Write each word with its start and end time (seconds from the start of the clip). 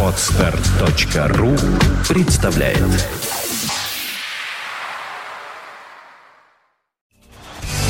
Отстар.ру 0.00 1.56
представляет 2.08 2.78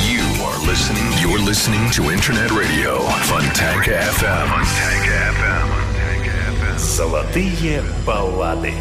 You 0.01 0.25
are 0.43 0.59
listening. 0.67 1.12
You're 1.21 1.39
listening 1.39 1.91
to 1.91 2.11
Internet 2.11 2.51
Radio 2.53 2.99
Fontanka 3.29 4.01
FM. 4.01 4.49
Fontanka 4.49 5.17
FM. 5.37 6.78
Золотые 6.78 7.82
баллады. 8.06 8.72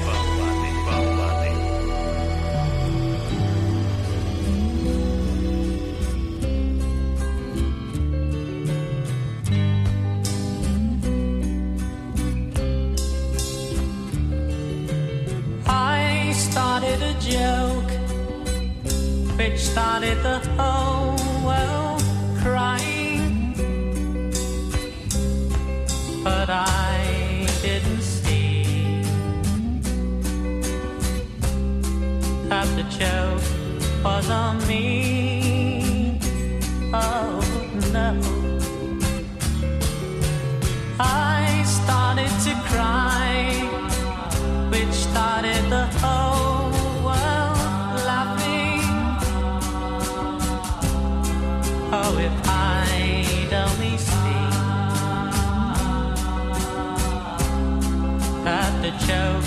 choke 59.07 59.43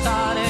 stare 0.00 0.47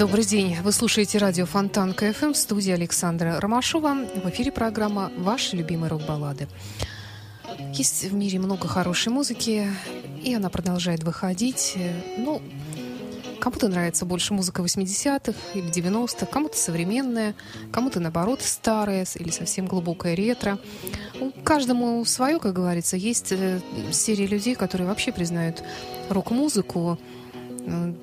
Добрый 0.00 0.24
день. 0.24 0.56
Вы 0.62 0.72
слушаете 0.72 1.18
радио 1.18 1.44
Фонтан 1.44 1.92
КФМ 1.92 2.32
в 2.32 2.36
студии 2.38 2.72
Александра 2.72 3.38
Ромашова. 3.38 4.06
В 4.24 4.30
эфире 4.30 4.50
программа 4.50 5.12
«Ваши 5.18 5.56
любимые 5.56 5.90
рок-баллады». 5.90 6.48
Есть 7.74 8.04
в 8.04 8.14
мире 8.14 8.38
много 8.38 8.66
хорошей 8.66 9.12
музыки, 9.12 9.68
и 10.22 10.32
она 10.32 10.48
продолжает 10.48 11.04
выходить. 11.04 11.76
Ну, 12.16 12.40
кому-то 13.40 13.68
нравится 13.68 14.06
больше 14.06 14.32
музыка 14.32 14.62
80-х 14.62 15.34
или 15.52 15.68
90-х, 15.68 16.24
кому-то 16.24 16.56
современная, 16.56 17.34
кому-то, 17.70 18.00
наоборот, 18.00 18.40
старая 18.40 19.06
или 19.16 19.28
совсем 19.28 19.66
глубокая 19.66 20.14
ретро. 20.14 20.58
Ну, 21.20 21.30
Каждому 21.44 22.02
свое, 22.06 22.38
как 22.38 22.54
говорится. 22.54 22.96
Есть 22.96 23.32
э, 23.32 23.60
серия 23.92 24.26
людей, 24.26 24.54
которые 24.54 24.88
вообще 24.88 25.12
признают 25.12 25.62
рок-музыку 26.08 26.98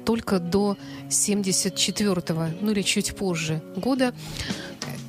только 0.06 0.40
до 0.40 0.78
74-го, 1.10 2.48
ну 2.62 2.72
или 2.72 2.82
чуть 2.82 3.16
позже 3.16 3.62
года, 3.76 4.14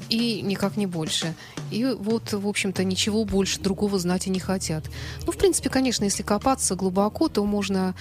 и 0.09 0.41
никак 0.43 0.77
не 0.77 0.87
больше. 0.87 1.35
И 1.71 1.85
вот, 1.85 2.33
в 2.33 2.47
общем-то, 2.47 2.83
ничего 2.85 3.25
больше 3.25 3.61
другого 3.61 3.99
знать 3.99 4.27
и 4.27 4.31
не 4.31 4.41
хотят. 4.41 4.85
Ну, 5.27 5.33
в 5.33 5.37
принципе, 5.37 5.69
конечно, 5.69 6.05
если 6.05 6.23
копаться 6.23 6.75
глубоко, 6.77 7.29
то 7.29 7.45
можно 7.45 7.95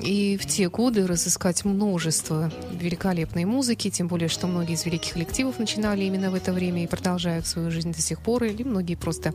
и 0.00 0.36
в 0.36 0.46
те 0.46 0.68
годы 0.68 1.06
разыскать 1.06 1.64
множество 1.64 2.52
великолепной 2.72 3.44
музыки, 3.44 3.90
тем 3.90 4.06
более, 4.06 4.28
что 4.28 4.46
многие 4.46 4.74
из 4.74 4.84
великих 4.84 5.14
коллективов 5.14 5.58
начинали 5.58 6.04
именно 6.04 6.30
в 6.30 6.34
это 6.34 6.52
время 6.52 6.84
и 6.84 6.86
продолжают 6.86 7.48
свою 7.48 7.72
жизнь 7.72 7.92
до 7.92 8.00
сих 8.00 8.20
пор, 8.20 8.44
или 8.44 8.62
многие 8.62 8.94
просто 8.94 9.34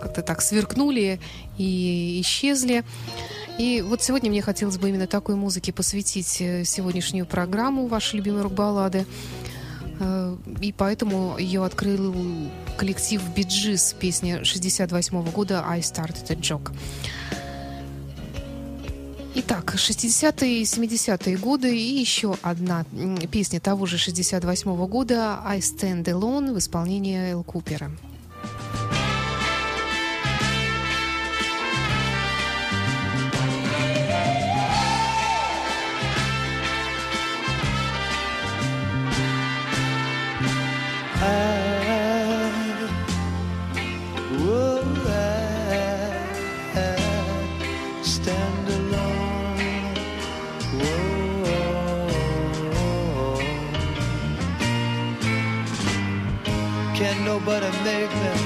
как-то 0.00 0.22
так 0.22 0.40
сверкнули 0.40 1.20
и 1.58 2.20
исчезли. 2.22 2.84
И 3.58 3.82
вот 3.82 4.02
сегодня 4.02 4.30
мне 4.30 4.42
хотелось 4.42 4.78
бы 4.78 4.88
именно 4.88 5.06
такой 5.06 5.34
музыке 5.34 5.72
посвятить 5.72 6.40
э, 6.40 6.64
сегодняшнюю 6.64 7.26
программу 7.26 7.86
«Ваши 7.86 8.16
любимые 8.16 8.42
рок-баллады». 8.42 9.06
Э, 10.00 10.36
И 10.60 10.72
поэтому 10.72 11.36
ее 11.38 11.64
открыл 11.64 12.14
коллектив 12.76 13.22
Биджис, 13.36 13.94
песня 13.98 14.44
68 14.44 15.30
года 15.30 15.64
«I 15.66 15.80
Started 15.80 16.30
a 16.30 16.34
Joke». 16.34 16.72
Итак, 19.34 19.74
60-е 19.76 20.60
и 20.60 20.64
70-е 20.64 21.36
годы 21.38 21.74
и 21.74 22.00
еще 22.00 22.36
одна 22.42 22.84
песня 23.30 23.60
того 23.60 23.86
же 23.86 23.96
68 23.96 24.86
года 24.86 25.40
«I 25.44 25.60
Stand 25.60 26.04
Alone» 26.04 26.52
в 26.52 26.58
исполнении 26.58 27.32
Эл 27.32 27.42
Купера. 27.42 27.90
but 57.40 57.62
I 57.62 57.70
make 57.84 58.10
them 58.10 58.41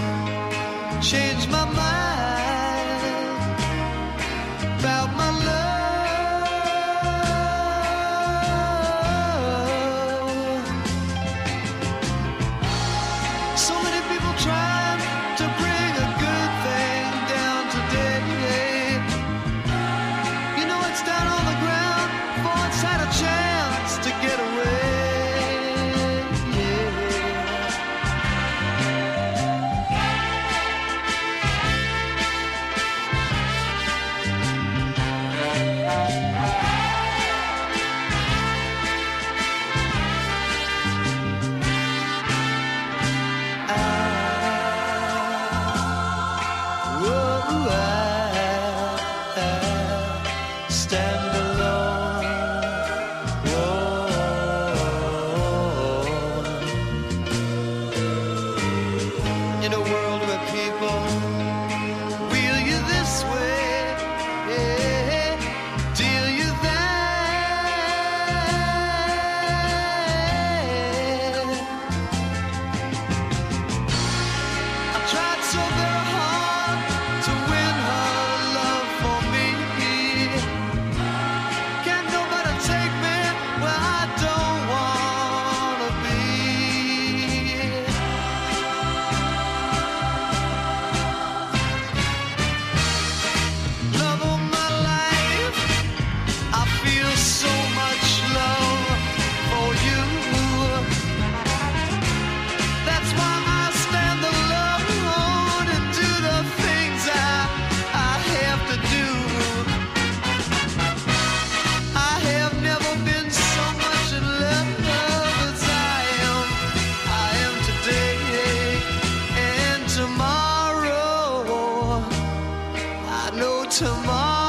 heart. 124.17 124.46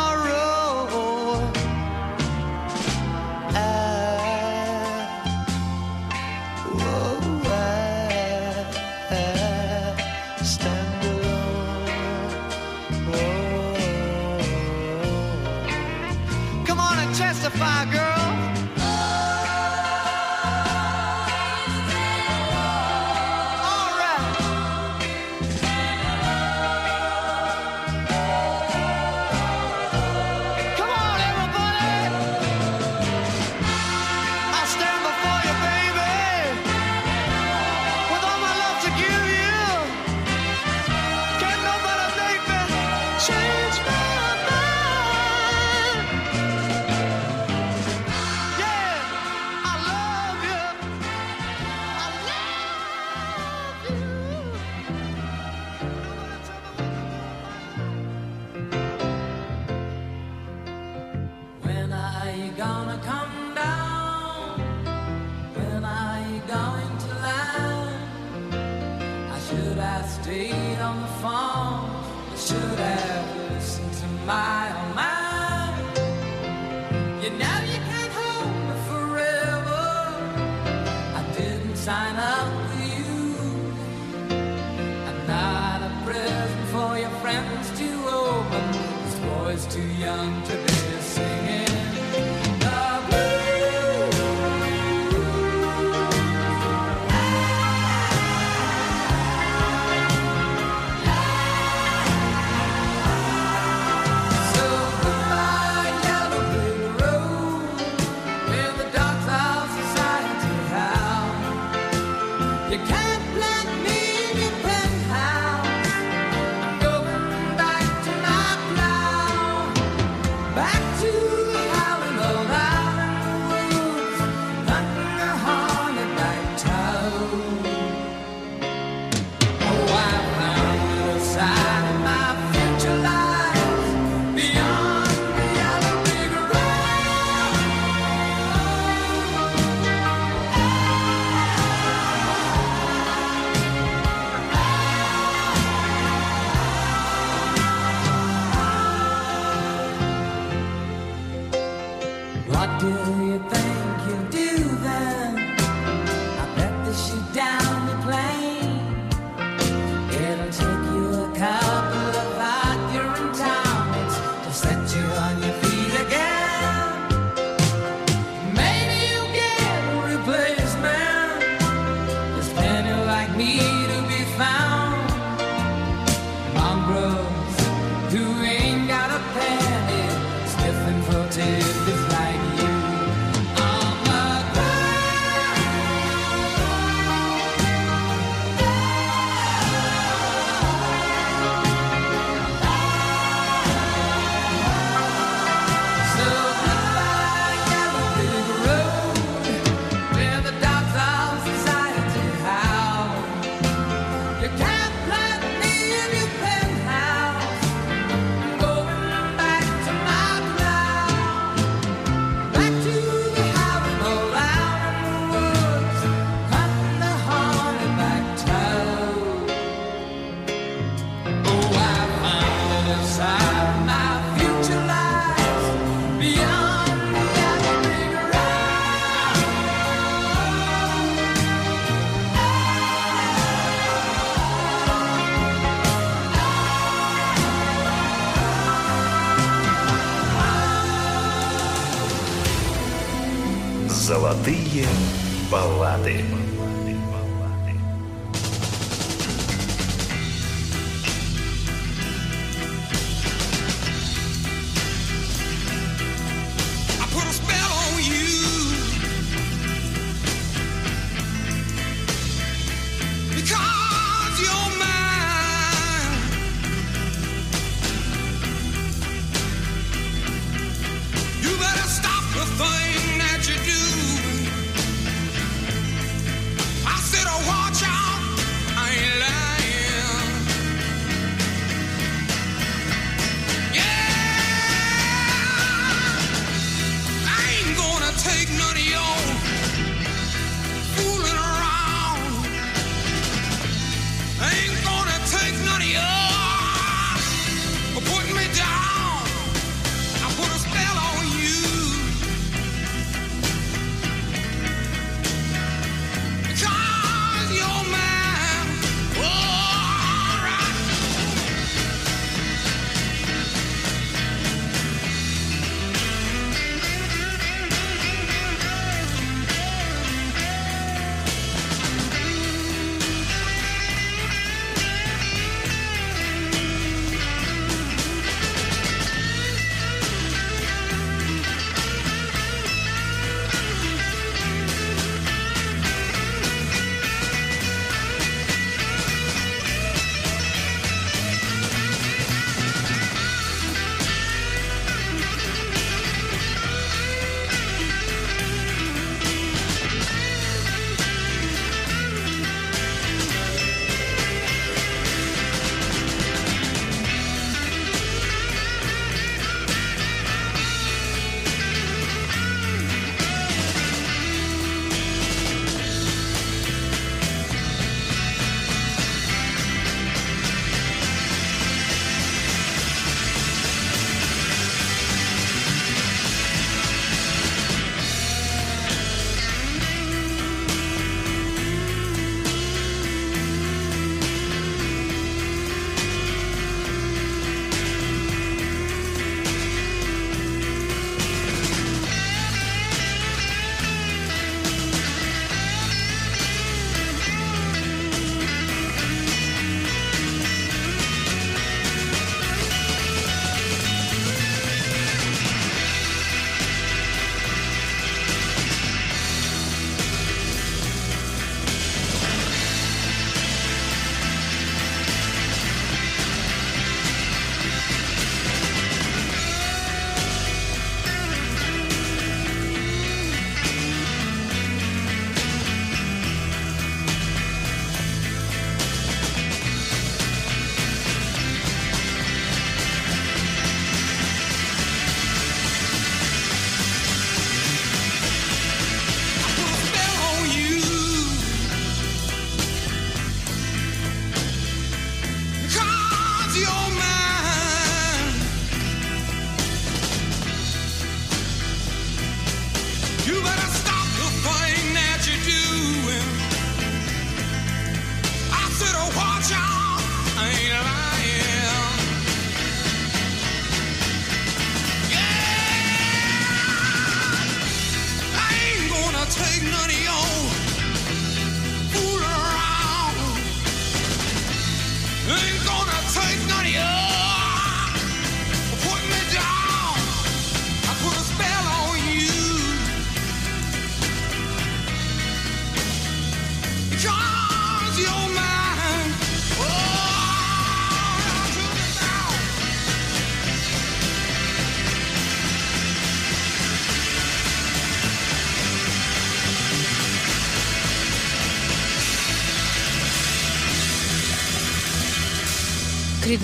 That 245.57 246.56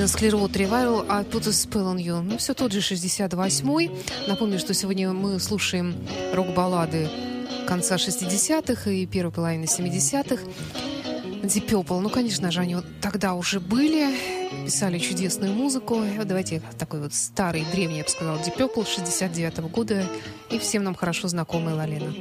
Clearwater 0.05 0.60
Revival 0.60 1.05
I 1.10 1.24
Put 1.24 1.48
a 1.48 1.79
on 1.79 1.98
You. 1.98 2.22
Ну, 2.22 2.38
все 2.38 2.53
тот 2.53 2.74
же 2.74 2.79
68-й. 2.79 3.91
Напомню, 4.27 4.60
что 4.60 4.74
сегодня 4.74 5.13
мы 5.13 5.39
слушаем 5.39 5.95
рок-баллады 6.33 7.10
конца 7.65 7.95
60-х 7.95 8.91
и 8.91 9.05
первой 9.05 9.31
половины 9.31 9.63
70-х. 9.63 10.43
Deep 11.43 11.67
Purple, 11.67 12.00
ну, 12.00 12.10
конечно 12.10 12.51
же, 12.51 12.60
они 12.60 12.75
вот 12.75 12.86
тогда 13.01 13.33
уже 13.33 13.60
были, 13.60 14.13
писали 14.65 15.00
чудесную 15.00 15.53
музыку. 15.53 16.03
Давайте 16.25 16.62
такой 16.77 17.00
вот 17.00 17.13
старый, 17.13 17.65
древний, 17.72 17.98
я 17.98 18.03
бы 18.03 18.10
сказала, 18.10 18.38
Deep 18.39 18.57
Purple 18.57 18.86
69 18.86 19.53
-го 19.60 19.69
года 19.69 20.05
и 20.51 20.60
всем 20.60 20.83
нам 20.83 20.95
хорошо 20.95 21.27
знакомая 21.29 21.75
Лалена. 21.75 22.13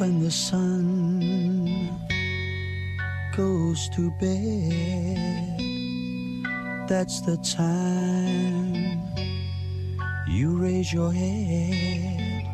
When 0.00 0.18
the 0.18 0.30
sun 0.30 1.90
goes 3.36 3.90
to 3.90 4.10
bed. 4.12 5.60
That's 6.88 7.20
the 7.20 7.36
time 7.36 8.98
you 10.26 10.56
raise 10.56 10.90
your 10.90 11.12
head. 11.12 12.46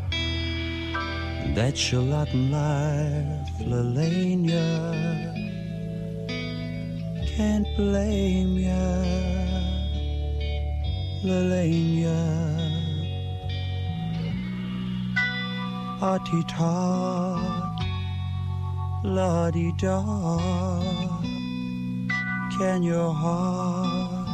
That's 1.55 1.93
your 1.93 2.03
lot 2.03 2.29
in 2.35 2.51
life, 2.51 3.53
Lelania. 3.61 4.67
Can't 7.37 7.69
blame 7.77 8.59
ya, 8.59 8.87
Lelania. 11.23 12.66
Artie 16.03 16.43
tot, 16.45 17.81
la 19.03 19.51
di 19.51 19.73
da. 19.79 20.03
Can 22.59 22.83
your 22.83 23.15
heart 23.15 24.29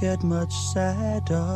get 0.00 0.22
much 0.22 0.54
sadder? 0.72 1.54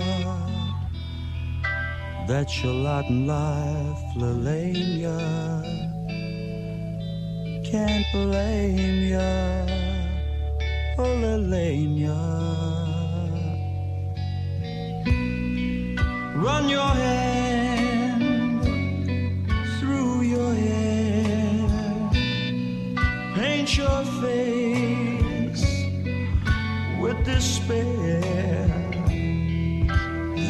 That's 2.29 2.63
your 2.63 2.75
lot 2.75 3.07
in 3.07 3.27
life, 3.27 4.05
Lelania. 4.15 5.19
Can't 7.65 8.05
blame 8.13 9.09
ya, 9.09 9.65
oh 10.99 11.17
Lelania. 11.17 12.21
Run 16.37 16.69
your 16.69 16.89
hand 16.89 17.30
your 23.77 24.05
face 24.23 25.65
with 27.01 27.25
despair. 27.25 28.21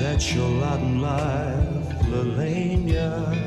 That's 0.00 0.34
your 0.34 0.48
lot 0.48 0.80
in 0.80 1.00
life, 1.00 1.98
Lelania. 2.10 3.39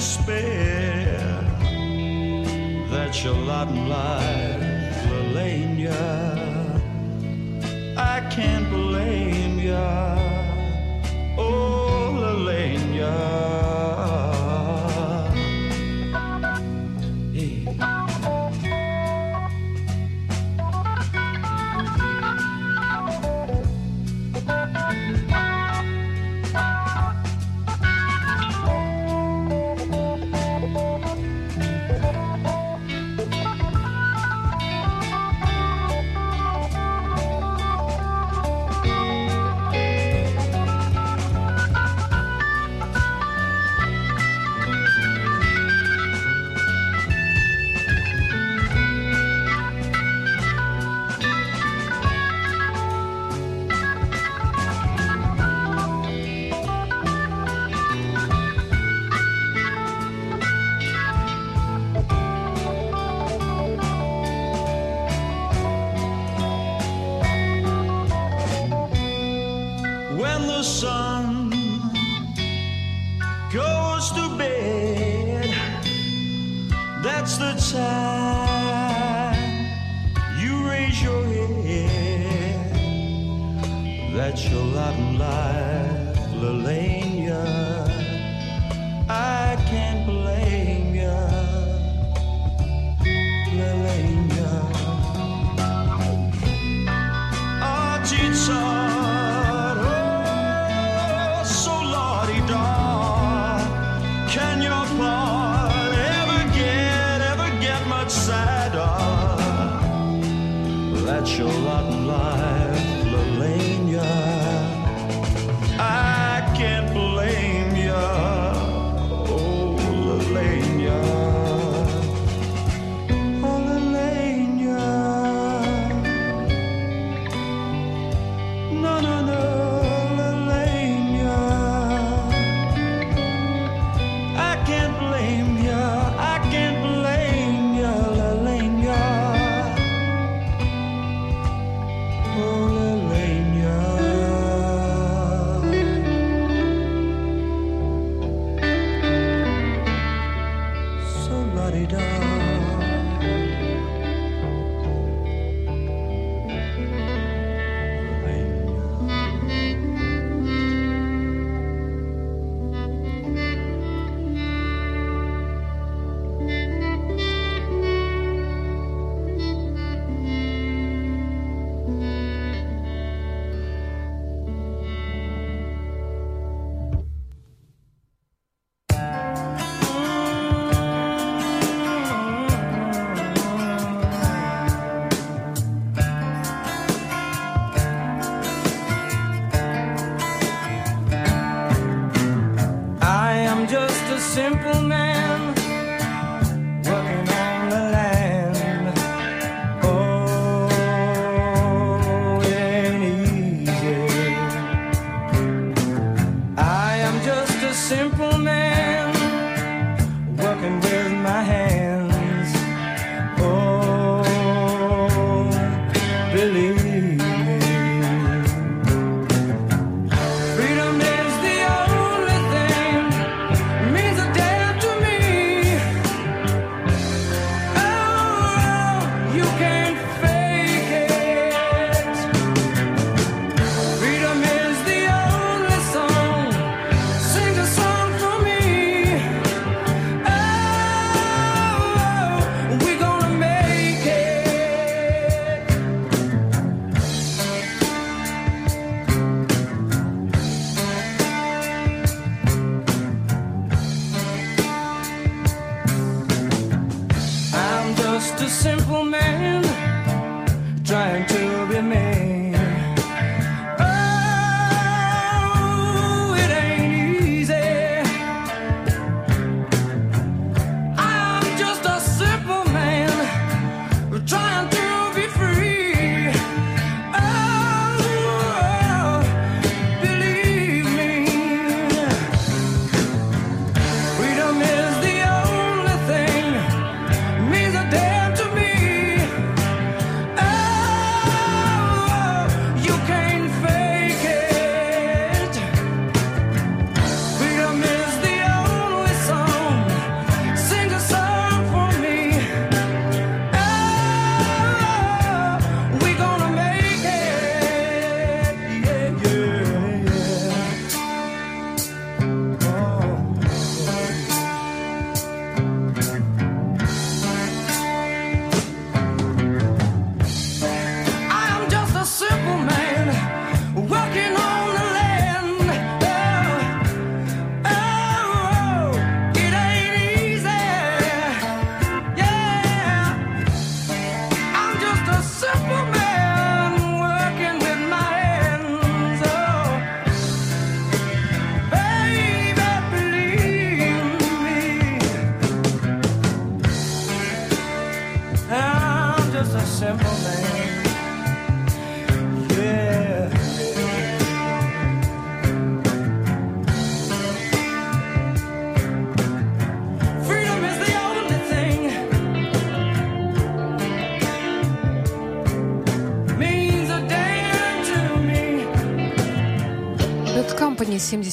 Despair. 0.00 1.44
That's 2.88 3.22
your 3.22 3.34
lot 3.34 3.68
in 3.68 3.86
life, 3.86 4.96
Lelania. 5.10 6.00
I 7.98 8.16
can't 8.34 8.66
blame 8.70 9.58
ya, 9.58 10.16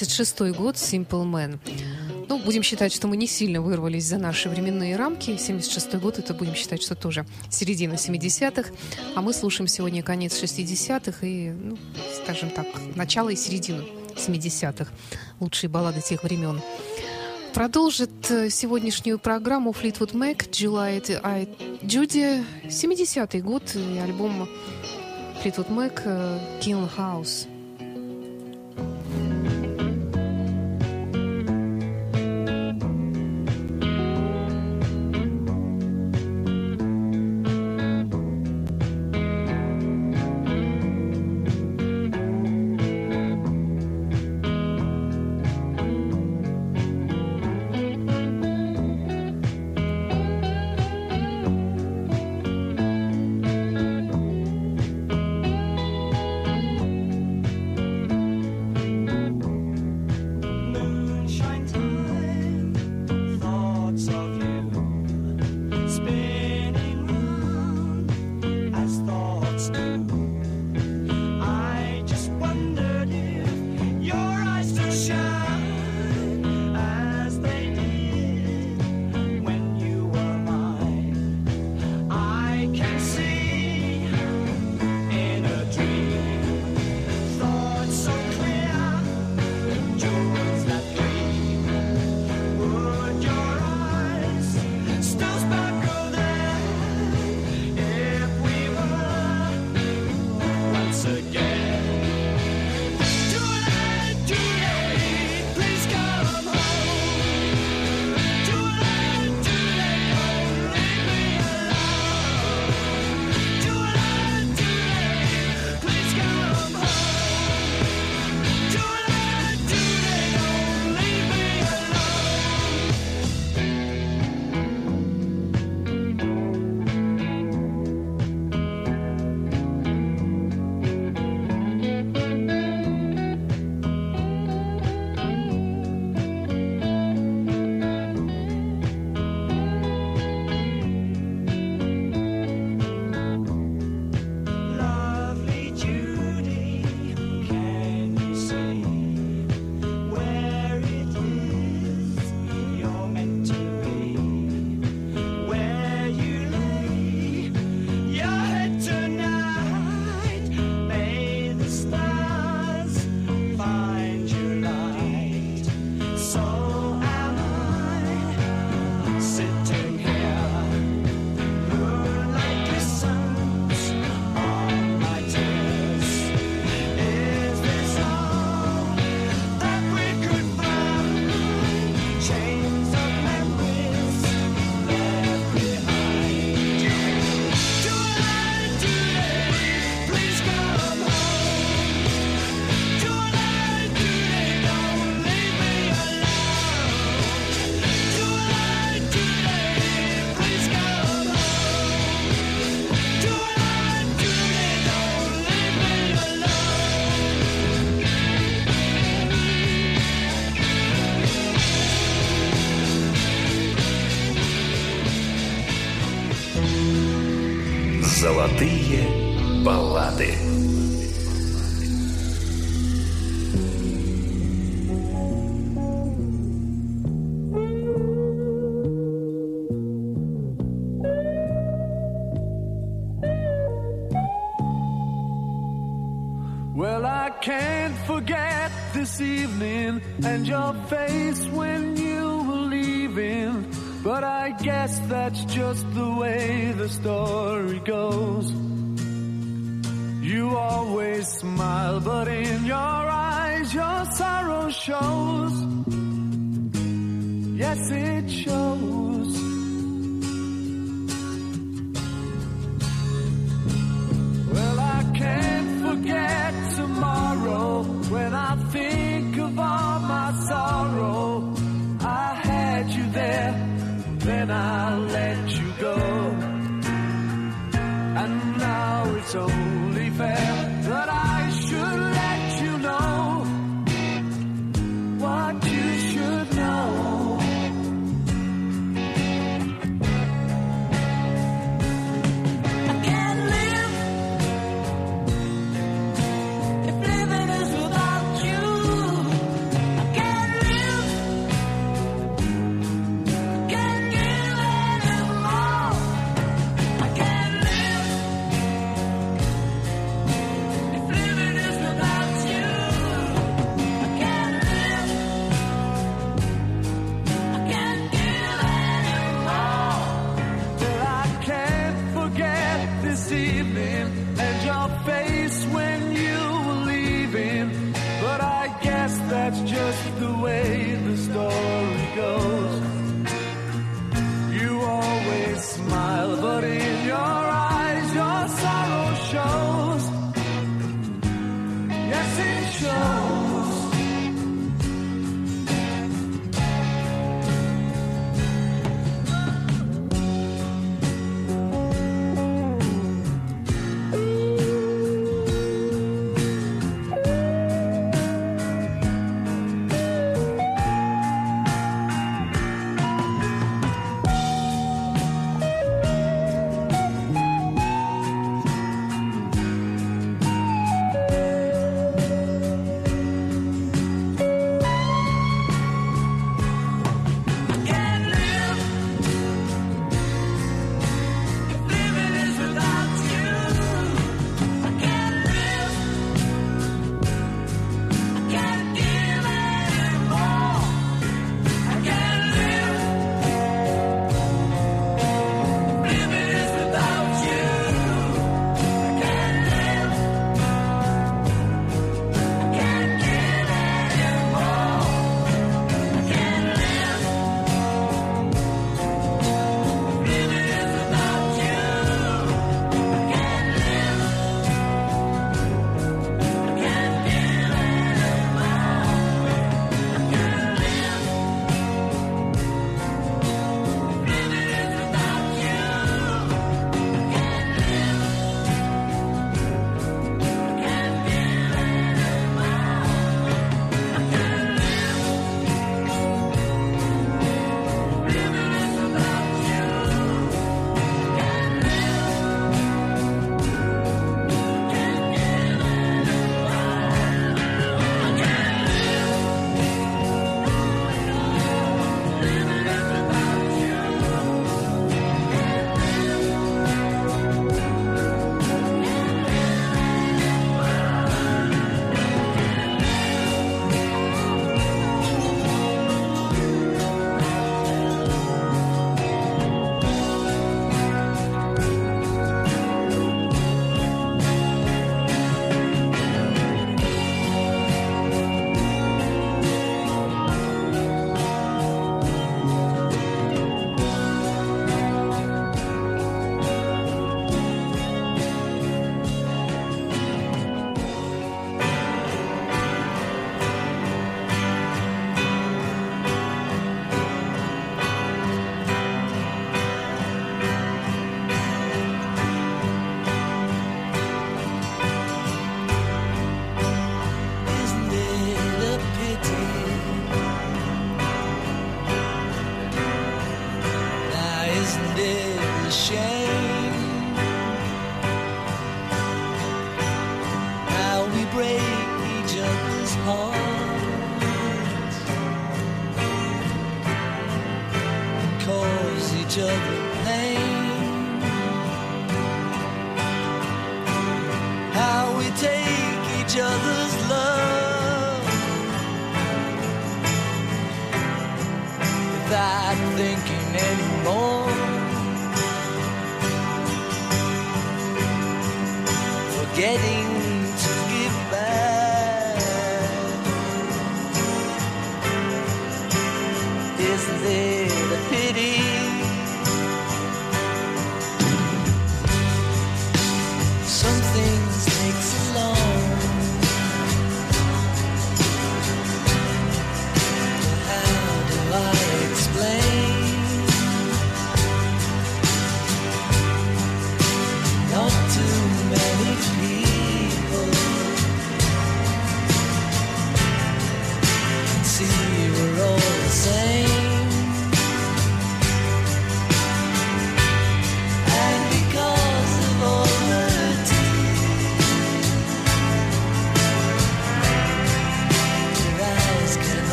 76-й 0.00 0.52
год, 0.52 0.76
Simple 0.76 1.24
Man. 1.24 1.58
Ну, 2.28 2.38
будем 2.38 2.62
считать, 2.62 2.92
что 2.92 3.06
мы 3.06 3.16
не 3.16 3.26
сильно 3.26 3.60
вырвались 3.60 4.04
за 4.04 4.18
наши 4.18 4.48
временные 4.48 4.96
рамки. 4.96 5.30
76-й 5.30 5.98
год, 5.98 6.18
это 6.18 6.32
будем 6.32 6.54
считать, 6.54 6.82
что 6.82 6.94
тоже 6.94 7.26
середина 7.50 7.94
70-х. 7.94 8.70
А 9.14 9.20
мы 9.20 9.32
слушаем 9.34 9.68
сегодня 9.68 10.02
конец 10.02 10.42
60-х 10.42 11.26
и, 11.26 11.50
ну, 11.50 11.76
скажем 12.22 12.50
так, 12.50 12.66
начало 12.94 13.28
и 13.28 13.36
середину 13.36 13.84
70-х. 14.14 14.90
Лучшие 15.38 15.68
баллады 15.68 16.00
тех 16.00 16.22
времен. 16.22 16.62
Продолжит 17.52 18.30
э, 18.30 18.48
сегодняшнюю 18.48 19.18
программу 19.18 19.72
Fleetwood 19.72 20.12
Mac 20.12 20.48
July 20.50 21.20
I 21.22 21.48
Judy 21.82 22.44
70-й 22.64 23.40
год 23.40 23.74
и 23.74 23.98
альбом 23.98 24.48
Fleetwood 25.42 25.68
Mac 25.68 26.02
э, 26.04 26.38
Kill 26.60 26.88
House. 26.96 27.49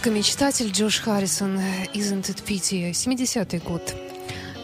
Романтика, 0.00 0.18
мечтатель 0.18 0.70
Джош 0.70 1.00
Харрисон, 1.00 1.58
Isn't 1.92 2.22
It 2.22 2.42
Pity, 2.46 2.90
70-й 2.90 3.58
год. 3.58 3.94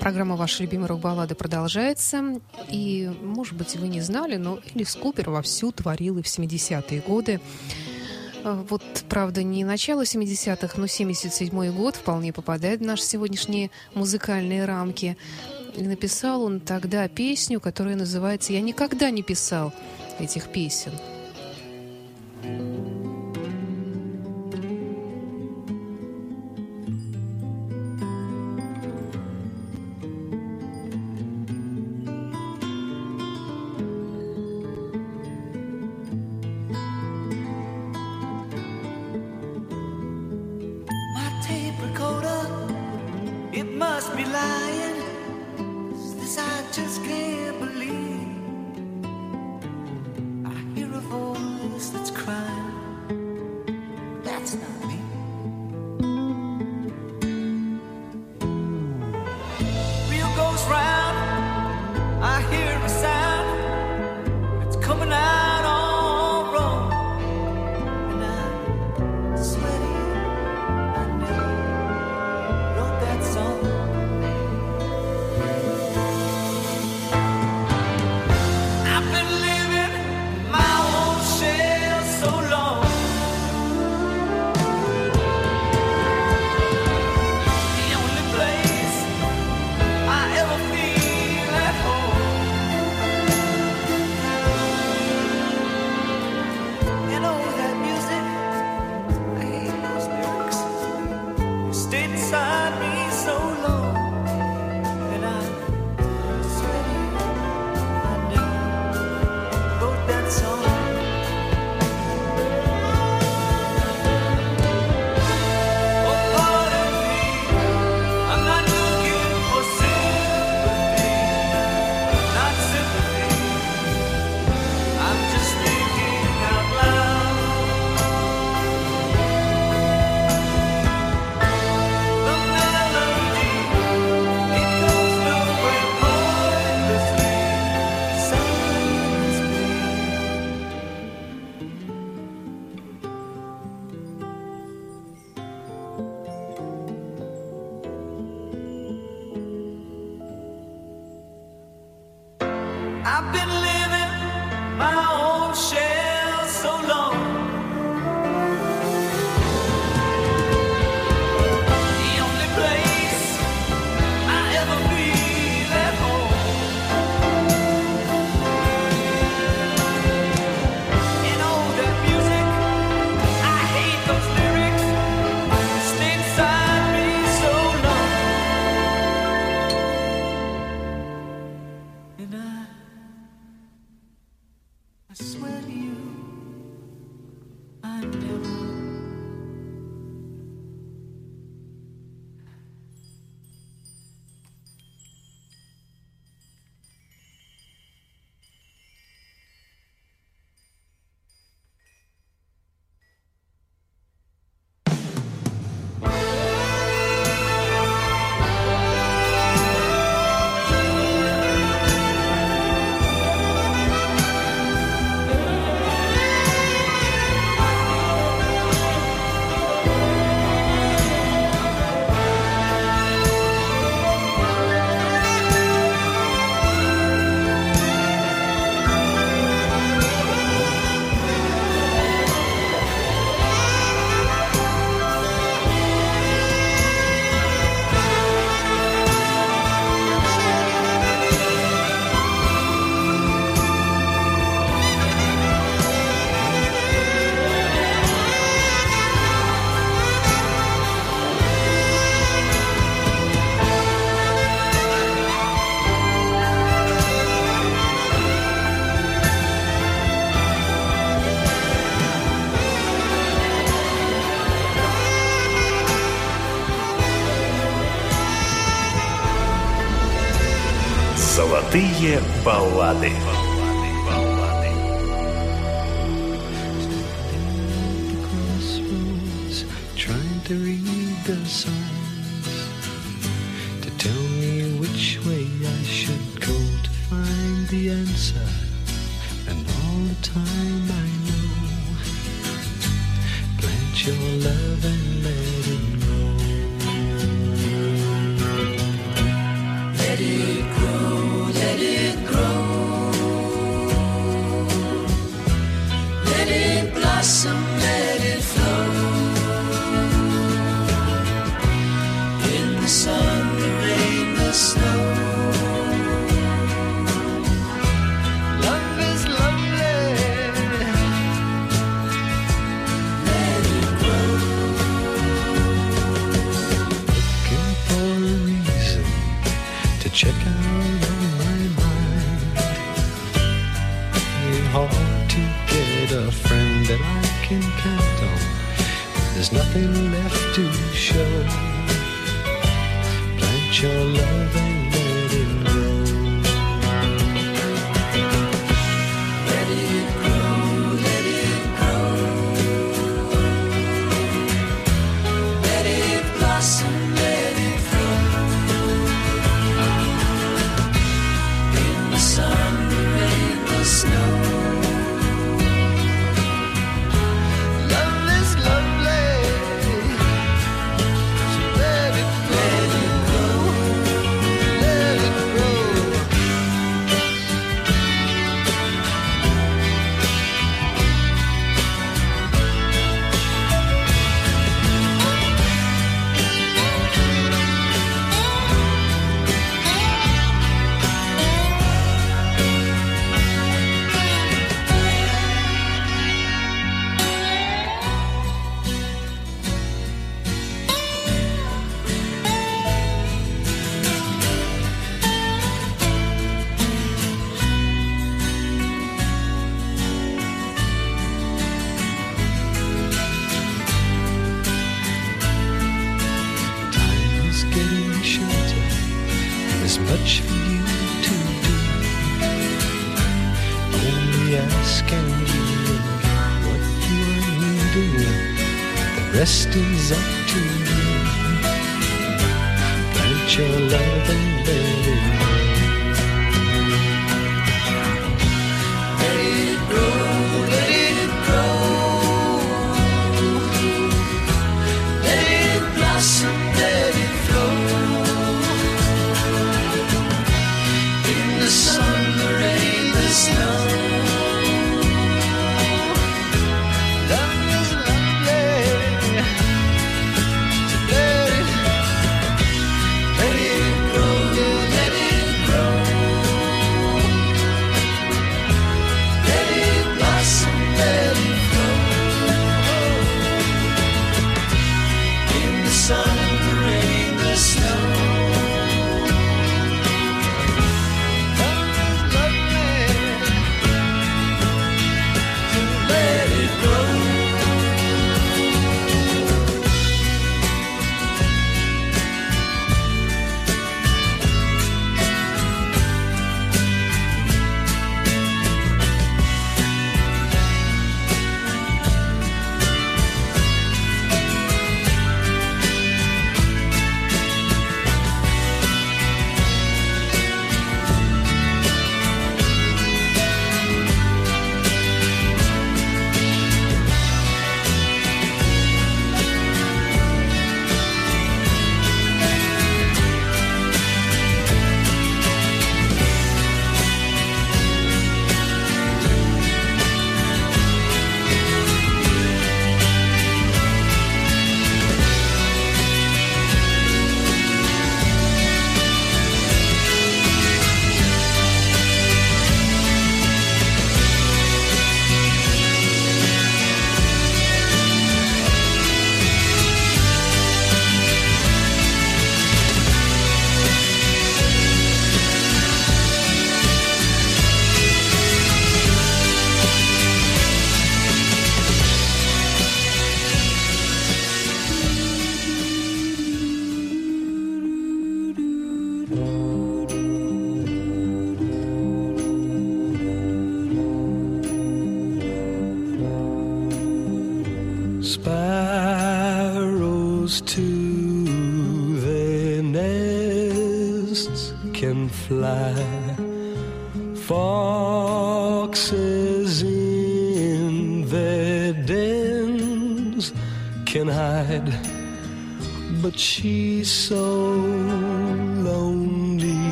Программа 0.00 0.34
«Ваши 0.34 0.62
любимые 0.62 0.88
рок-баллады» 0.88 1.34
продолжается. 1.34 2.40
И, 2.70 3.10
может 3.22 3.54
быть, 3.54 3.76
вы 3.76 3.88
не 3.88 4.00
знали, 4.00 4.36
но 4.36 4.60
Элис 4.74 4.94
Купер 4.94 5.28
вовсю 5.28 5.72
творил 5.72 6.16
и 6.18 6.22
в 6.22 6.26
70-е 6.26 7.02
годы. 7.02 7.40
Э, 8.44 8.64
вот, 8.70 8.82
правда, 9.10 9.42
не 9.42 9.64
начало 9.64 10.04
70-х, 10.04 10.80
но 10.80 10.86
77-й 10.86 11.70
год 11.70 11.96
вполне 11.96 12.32
попадает 12.32 12.80
в 12.80 12.84
наши 12.84 13.02
сегодняшние 13.02 13.70
музыкальные 13.94 14.64
рамки. 14.64 15.18
И 15.76 15.82
написал 15.82 16.44
он 16.44 16.60
тогда 16.60 17.06
песню, 17.08 17.60
которая 17.60 17.96
называется 17.96 18.54
«Я 18.54 18.62
никогда 18.62 19.10
не 19.10 19.22
писал 19.22 19.74
этих 20.18 20.48
песен». 20.48 20.92
Золотые 22.42 22.75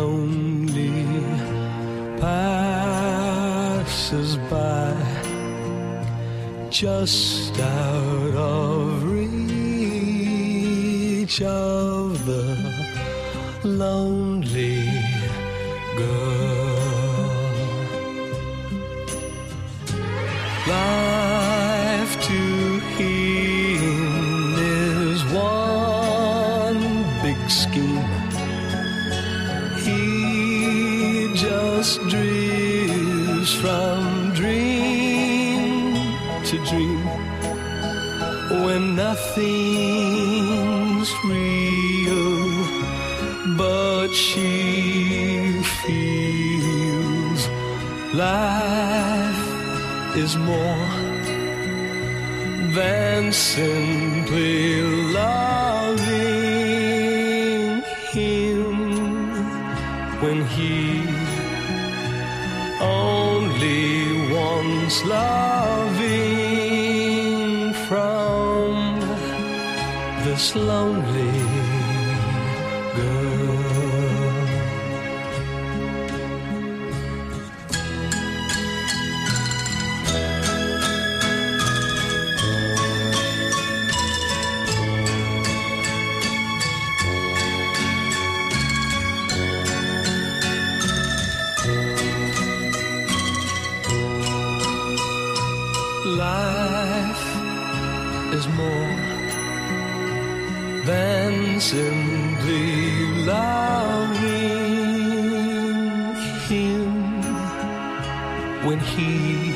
he 0.00 0.06
only 0.06 1.04
passes 2.20 3.10
by 4.48 4.94
just 6.70 7.58
out 7.60 8.34
of 8.34 9.04
reach 9.04 10.10
of 11.42 12.24
the 12.24 12.56
lonely 13.64 14.29
is 50.22 50.36
more 50.36 50.86
than 52.78 53.32
simply 53.32 54.69
when 108.64 108.78
he 108.78 109.54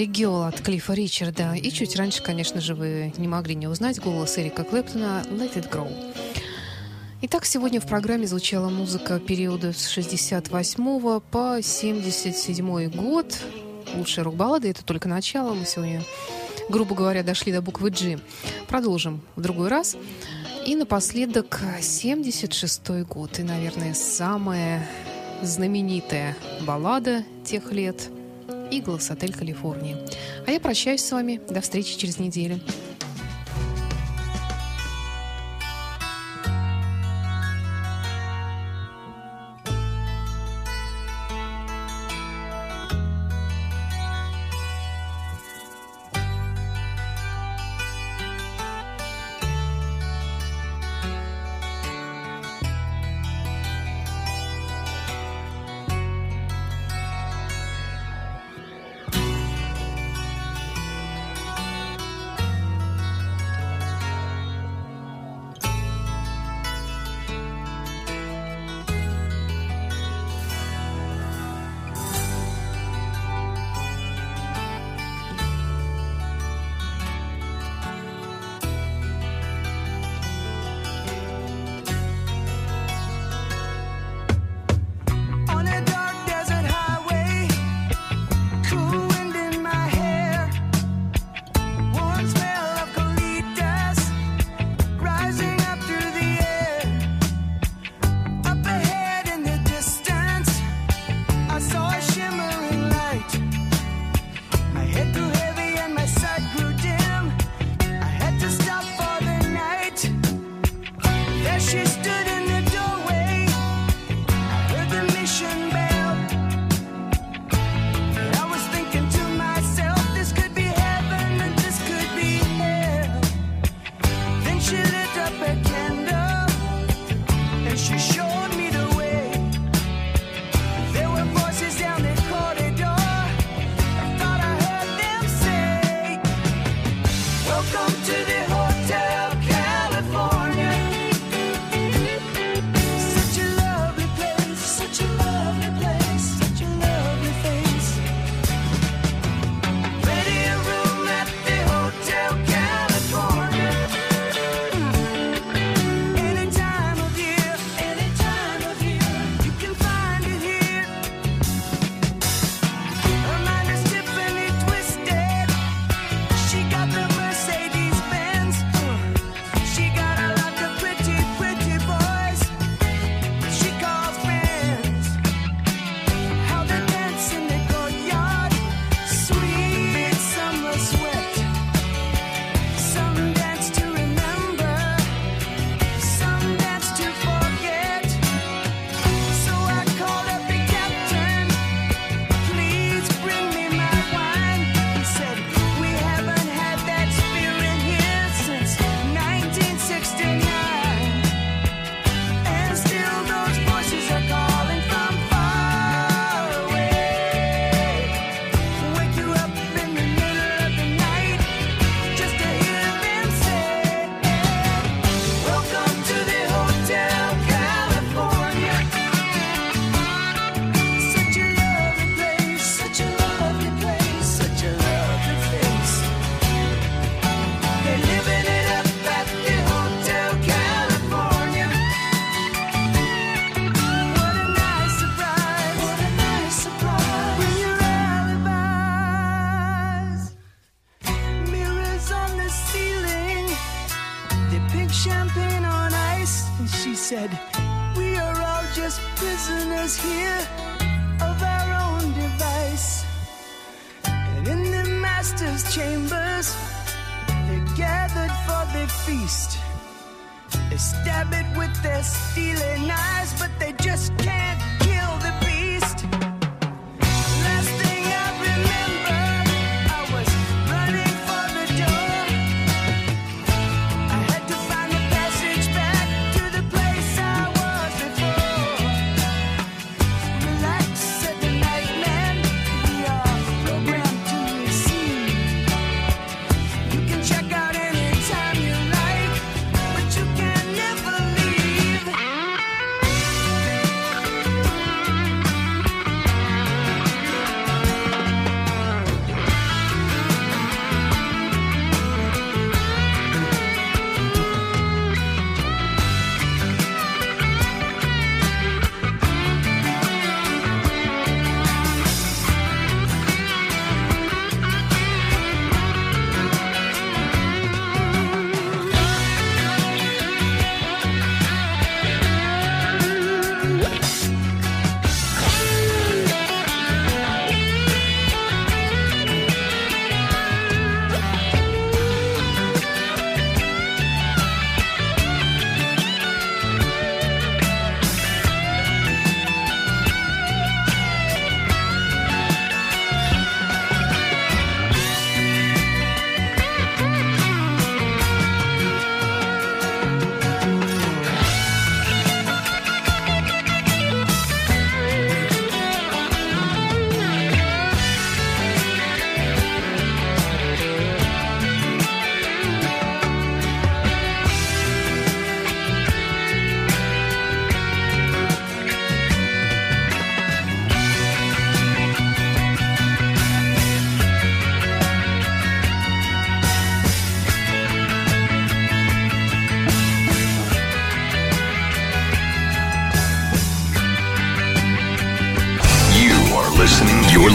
Girl 0.07 0.47
от 0.47 0.61
Клиффа 0.61 0.95
Ричарда. 0.95 1.55
И 1.55 1.71
чуть 1.71 1.97
раньше, 1.97 2.23
конечно 2.23 2.61
же, 2.61 2.75
вы 2.75 3.13
не 3.17 3.27
могли 3.27 3.55
не 3.55 3.67
узнать 3.67 4.01
голос 4.01 4.39
Эрика 4.39 4.63
Клэптона 4.63 5.25
«Let 5.31 5.55
It 5.55 5.71
Grow». 5.71 5.93
Итак, 7.23 7.45
сегодня 7.45 7.81
в 7.81 7.87
программе 7.87 8.27
звучала 8.27 8.69
музыка 8.69 9.19
периода 9.19 9.73
с 9.73 9.89
68 9.89 11.21
по 11.21 11.61
77 11.61 12.91
год. 12.91 13.37
Лучшие 13.95 14.25
рок-баллады— 14.25 14.69
это 14.71 14.85
только 14.85 15.09
начало. 15.09 15.55
Мы 15.55 15.65
сегодня, 15.65 16.03
грубо 16.69 16.95
говоря, 16.95 17.23
дошли 17.23 17.53
до 17.53 17.61
буквы 17.61 17.91
G. 17.91 18.19
Продолжим 18.69 19.21
в 19.35 19.41
другой 19.41 19.69
раз. 19.69 19.97
И 20.67 20.77
напоследок 20.77 21.61
76 21.81 23.05
год. 23.05 23.39
И, 23.39 23.43
наверное, 23.43 23.95
самая 23.95 24.89
знаменитая 25.43 26.37
баллада 26.61 27.25
тех 27.45 27.73
лет— 27.73 28.11
«Иглас. 28.71 29.11
Отель 29.11 29.33
Калифорния». 29.33 29.97
А 30.47 30.51
я 30.51 30.61
прощаюсь 30.61 31.05
с 31.05 31.13
вами. 31.13 31.41
До 31.49 31.61
встречи 31.61 31.97
через 31.97 32.19
неделю. 32.19 32.61